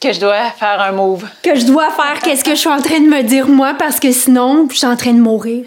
Que 0.00 0.12
je 0.12 0.20
dois 0.20 0.48
faire 0.52 0.80
un 0.80 0.92
move. 0.92 1.26
Que 1.42 1.56
je 1.56 1.66
dois 1.66 1.90
faire 1.90 2.20
qu'est-ce 2.22 2.44
que 2.44 2.52
je 2.52 2.60
suis 2.60 2.68
en 2.68 2.80
train 2.80 3.00
de 3.00 3.08
me 3.08 3.24
dire 3.24 3.48
moi, 3.48 3.74
parce 3.74 3.98
que 3.98 4.12
sinon, 4.12 4.68
je 4.70 4.76
suis 4.76 4.86
en 4.86 4.96
train 4.96 5.12
de 5.12 5.20
mourir. 5.20 5.66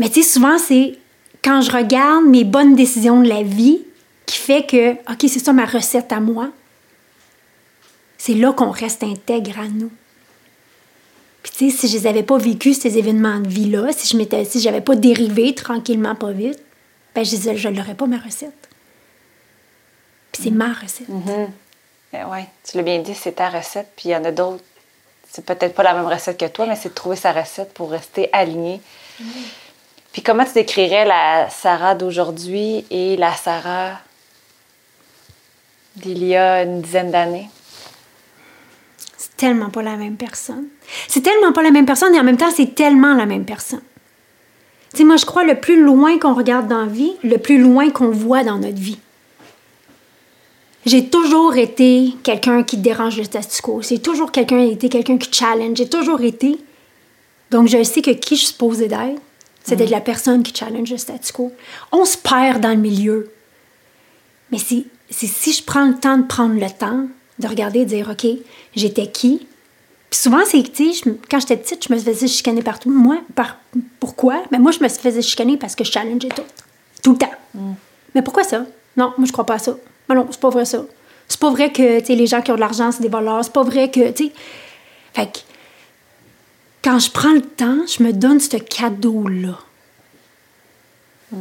Mais 0.00 0.08
tu 0.08 0.24
sais, 0.24 0.28
souvent, 0.28 0.58
c'est 0.58 0.98
quand 1.44 1.60
je 1.60 1.70
regarde 1.70 2.24
mes 2.24 2.42
bonnes 2.42 2.74
décisions 2.74 3.20
de 3.20 3.28
la 3.28 3.44
vie 3.44 3.78
qui 4.26 4.38
fait 4.38 4.66
que, 4.66 4.94
OK, 5.08 5.20
c'est 5.20 5.38
ça 5.38 5.52
ma 5.52 5.66
recette 5.66 6.10
à 6.10 6.18
moi. 6.18 6.48
C'est 8.18 8.34
là 8.34 8.52
qu'on 8.52 8.72
reste 8.72 9.04
intègre 9.04 9.60
à 9.60 9.68
nous. 9.68 9.92
Puis, 11.42 11.52
tu 11.52 11.70
sais, 11.70 11.76
si 11.76 11.88
je 11.88 11.98
les 11.98 12.06
avais 12.06 12.22
pas 12.22 12.38
vécu, 12.38 12.72
ces 12.72 12.98
événements 12.98 13.40
de 13.40 13.48
vie-là, 13.48 13.88
si 13.92 14.08
je 14.08 14.16
m'étais, 14.16 14.44
si 14.44 14.60
j'avais 14.60 14.80
pas 14.80 14.94
dérivé 14.94 15.54
tranquillement, 15.54 16.14
pas 16.14 16.30
vite, 16.30 16.62
ben, 17.14 17.24
je 17.24 17.36
je 17.56 17.68
n'aurais 17.68 17.94
pas 17.94 18.06
ma 18.06 18.18
recette. 18.18 18.68
Puis, 20.30 20.44
c'est 20.44 20.50
ma 20.50 20.72
recette. 20.72 21.08
Mm-hmm. 21.08 21.48
Ben 22.12 22.26
oui, 22.30 22.40
tu 22.64 22.76
l'as 22.76 22.82
bien 22.82 23.00
dit, 23.00 23.14
c'est 23.14 23.32
ta 23.32 23.48
recette. 23.48 23.88
Puis, 23.96 24.10
il 24.10 24.12
y 24.12 24.16
en 24.16 24.24
a 24.24 24.30
d'autres. 24.30 24.62
C'est 25.28 25.44
peut-être 25.44 25.74
pas 25.74 25.82
la 25.82 25.94
même 25.94 26.06
recette 26.06 26.38
que 26.38 26.46
toi, 26.46 26.66
mais 26.66 26.76
c'est 26.76 26.90
de 26.90 26.94
trouver 26.94 27.16
sa 27.16 27.32
recette 27.32 27.72
pour 27.74 27.90
rester 27.90 28.28
aligné. 28.32 28.80
Mm-hmm. 29.20 29.24
Puis, 30.12 30.22
comment 30.22 30.44
tu 30.44 30.52
décrirais 30.52 31.04
la 31.04 31.50
Sarah 31.50 31.94
d'aujourd'hui 31.94 32.86
et 32.90 33.16
la 33.16 33.34
Sarah 33.34 33.98
d'il 35.96 36.24
y 36.24 36.36
a 36.36 36.62
une 36.62 36.82
dizaine 36.82 37.10
d'années? 37.10 37.48
Tellement 39.42 39.70
pas 39.70 39.82
la 39.82 39.96
même 39.96 40.14
personne. 40.14 40.68
C'est 41.08 41.20
tellement 41.20 41.52
pas 41.52 41.64
la 41.64 41.72
même 41.72 41.84
personne 41.84 42.14
et 42.14 42.20
en 42.20 42.22
même 42.22 42.36
temps, 42.36 42.52
c'est 42.54 42.76
tellement 42.76 43.12
la 43.14 43.26
même 43.26 43.44
personne. 43.44 43.82
Tu 44.92 44.98
sais, 44.98 45.04
moi, 45.04 45.16
je 45.16 45.26
crois 45.26 45.42
le 45.42 45.58
plus 45.58 45.82
loin 45.82 46.16
qu'on 46.20 46.34
regarde 46.34 46.68
dans 46.68 46.84
la 46.84 46.86
vie, 46.86 47.14
le 47.24 47.38
plus 47.38 47.60
loin 47.60 47.90
qu'on 47.90 48.10
voit 48.10 48.44
dans 48.44 48.58
notre 48.58 48.78
vie. 48.78 49.00
J'ai 50.86 51.08
toujours 51.08 51.56
été 51.56 52.14
quelqu'un 52.22 52.62
qui 52.62 52.76
dérange 52.76 53.16
le 53.18 53.24
status 53.24 53.60
quo. 53.60 53.82
J'ai 53.82 53.98
toujours 53.98 54.30
quelqu'un 54.30 54.60
été 54.60 54.88
quelqu'un 54.88 55.18
qui 55.18 55.32
challenge. 55.32 55.76
J'ai 55.76 55.88
toujours 55.88 56.20
été. 56.20 56.56
Donc, 57.50 57.66
je 57.66 57.82
sais 57.82 58.00
que 58.00 58.12
qui 58.12 58.36
je 58.36 58.42
suis 58.42 58.52
supposée 58.52 58.86
d'être, 58.86 59.20
c'est 59.64 59.74
d'être 59.74 59.88
mm. 59.88 59.94
la 59.94 60.00
personne 60.00 60.42
qui 60.44 60.54
challenge 60.54 60.88
le 60.88 60.98
status 60.98 61.32
quo. 61.32 61.50
On 61.90 62.04
se 62.04 62.16
perd 62.16 62.60
dans 62.60 62.70
le 62.70 62.76
milieu. 62.76 63.32
Mais 64.52 64.58
si 64.58 64.86
je 65.10 65.64
prends 65.64 65.86
le 65.86 65.98
temps 65.98 66.18
de 66.18 66.26
prendre 66.28 66.54
le 66.54 66.70
temps, 66.70 67.08
de 67.38 67.48
regarder 67.48 67.80
et 67.80 67.84
de 67.84 67.90
dire, 67.90 68.08
OK, 68.10 68.26
j'étais 68.74 69.06
qui? 69.06 69.46
Puis 70.10 70.20
souvent, 70.20 70.42
c'est, 70.44 70.62
tu 70.62 70.92
sais, 70.92 71.10
quand 71.30 71.40
j'étais 71.40 71.56
petite, 71.56 71.86
je 71.88 71.92
me 71.92 71.98
faisais 71.98 72.28
chicaner 72.28 72.62
partout. 72.62 72.90
Moi, 72.90 73.18
par, 73.34 73.56
pourquoi? 73.98 74.42
Mais 74.50 74.58
moi, 74.58 74.70
je 74.70 74.80
me 74.80 74.88
faisais 74.88 75.22
chicaner 75.22 75.56
parce 75.56 75.74
que 75.74 75.84
je 75.84 75.90
challengeais 75.90 76.28
tout. 76.28 76.42
Tout 77.02 77.12
le 77.12 77.18
temps. 77.18 77.32
Mm. 77.54 77.72
Mais 78.14 78.22
pourquoi 78.22 78.44
ça? 78.44 78.66
Non, 78.96 79.14
moi, 79.16 79.26
je 79.26 79.32
crois 79.32 79.46
pas 79.46 79.54
à 79.54 79.58
ça. 79.58 79.74
Mais 80.08 80.14
non, 80.14 80.26
c'est 80.30 80.40
pas 80.40 80.50
vrai 80.50 80.66
ça. 80.66 80.84
C'est 81.28 81.40
pas 81.40 81.50
vrai 81.50 81.72
que, 81.72 82.00
tu 82.00 82.06
sais, 82.06 82.14
les 82.14 82.26
gens 82.26 82.42
qui 82.42 82.50
ont 82.50 82.56
de 82.56 82.60
l'argent, 82.60 82.92
c'est 82.92 83.02
des 83.02 83.08
voleurs. 83.08 83.42
C'est 83.42 83.52
pas 83.52 83.62
vrai 83.62 83.90
que, 83.90 84.10
tu 84.10 84.26
sais... 84.26 84.32
Fait 85.14 85.32
que, 85.32 85.38
quand 86.84 86.98
je 86.98 87.10
prends 87.10 87.32
le 87.32 87.42
temps, 87.42 87.78
je 87.86 88.02
me 88.02 88.12
donne 88.12 88.40
ce 88.40 88.58
cadeau-là. 88.58 89.58
Mm. 91.30 91.36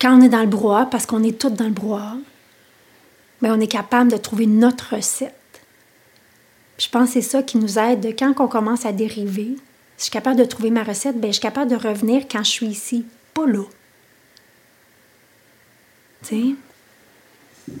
Quand 0.00 0.18
on 0.18 0.22
est 0.22 0.30
dans 0.30 0.40
le 0.40 0.46
brouhaha, 0.46 0.86
parce 0.86 1.04
qu'on 1.04 1.22
est 1.22 1.38
tous 1.38 1.50
dans 1.50 1.66
le 1.66 1.70
brouhaha, 1.70 2.16
mais 3.40 3.50
on 3.50 3.60
est 3.60 3.66
capable 3.66 4.10
de 4.10 4.16
trouver 4.16 4.46
notre 4.46 4.96
recette. 4.96 5.34
je 6.78 6.88
pense 6.88 7.08
que 7.08 7.14
c'est 7.14 7.22
ça 7.22 7.42
qui 7.42 7.58
nous 7.58 7.78
aide. 7.78 8.00
De 8.00 8.10
quand 8.10 8.34
on 8.38 8.48
commence 8.48 8.86
à 8.86 8.92
dériver, 8.92 9.56
si 9.96 9.98
je 9.98 10.02
suis 10.04 10.10
capable 10.10 10.38
de 10.38 10.44
trouver 10.44 10.70
ma 10.70 10.82
recette, 10.82 11.20
bien, 11.20 11.28
je 11.28 11.34
suis 11.34 11.42
capable 11.42 11.70
de 11.70 11.76
revenir 11.76 12.24
quand 12.30 12.42
je 12.42 12.50
suis 12.50 12.66
ici, 12.66 13.06
pas 13.34 13.46
là. 13.46 13.64
Tu 16.22 16.28
sais? 16.28 17.74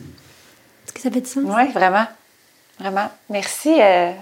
Est-ce 0.84 0.92
que 0.92 1.00
ça 1.00 1.10
fait 1.10 1.20
du 1.20 1.28
sens? 1.28 1.44
Oui, 1.46 1.72
vraiment. 1.72 2.06
Vraiment. 2.78 3.10
Merci 3.28 3.80
euh, 3.80 4.12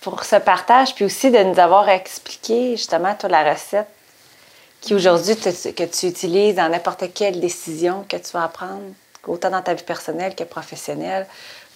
pour 0.00 0.24
ce 0.24 0.36
partage, 0.36 0.94
puis 0.94 1.04
aussi 1.04 1.30
de 1.30 1.38
nous 1.38 1.58
avoir 1.58 1.88
expliqué 1.88 2.76
justement 2.76 3.14
toi 3.14 3.28
la 3.28 3.52
recette 3.52 3.88
qui 4.80 4.94
aujourd'hui 4.94 5.36
que 5.36 5.84
tu 5.84 6.06
utilises 6.06 6.56
dans 6.56 6.68
n'importe 6.68 7.12
quelle 7.12 7.38
décision 7.38 8.04
que 8.08 8.16
tu 8.16 8.32
vas 8.32 8.48
prendre 8.48 8.94
autant 9.26 9.50
dans 9.50 9.62
ta 9.62 9.74
vie 9.74 9.82
personnelle 9.82 10.34
que 10.34 10.44
professionnelle, 10.44 11.26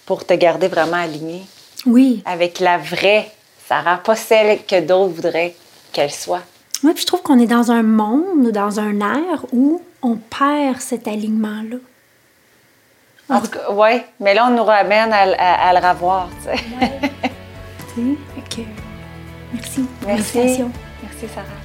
pour 0.05 0.25
te 0.25 0.33
garder 0.33 0.67
vraiment 0.67 0.97
aligné. 0.97 1.43
Oui. 1.85 2.23
Avec 2.25 2.59
la 2.59 2.77
vraie 2.77 3.31
Sarah, 3.67 3.97
pas 3.97 4.15
celle 4.15 4.63
que 4.63 4.79
d'autres 4.79 5.13
voudraient 5.13 5.55
qu'elle 5.91 6.11
soit. 6.11 6.43
Oui, 6.83 6.93
puis 6.93 7.01
je 7.01 7.07
trouve 7.07 7.23
qu'on 7.23 7.39
est 7.39 7.47
dans 7.47 7.71
un 7.71 7.81
monde, 7.81 8.51
dans 8.51 8.79
un 8.79 8.99
air 8.99 9.45
où 9.51 9.81
on 10.03 10.17
perd 10.17 10.79
cet 10.79 11.07
alignement-là. 11.07 11.77
En 13.27 13.41
tout 13.41 13.47
cas, 13.47 13.71
oui, 13.71 14.01
mais 14.19 14.35
là, 14.35 14.47
on 14.47 14.55
nous 14.55 14.63
ramène 14.63 15.11
à, 15.11 15.73
le 15.73 15.87
revoir, 15.87 16.29
tu 16.43 16.43
sais. 16.43 16.63
Ouais. 16.79 17.11
tu 17.95 18.17
sais, 18.55 18.65
Merci. 19.51 19.85
Merci. 20.05 20.63
Merci, 21.01 21.27
Sarah. 21.33 21.64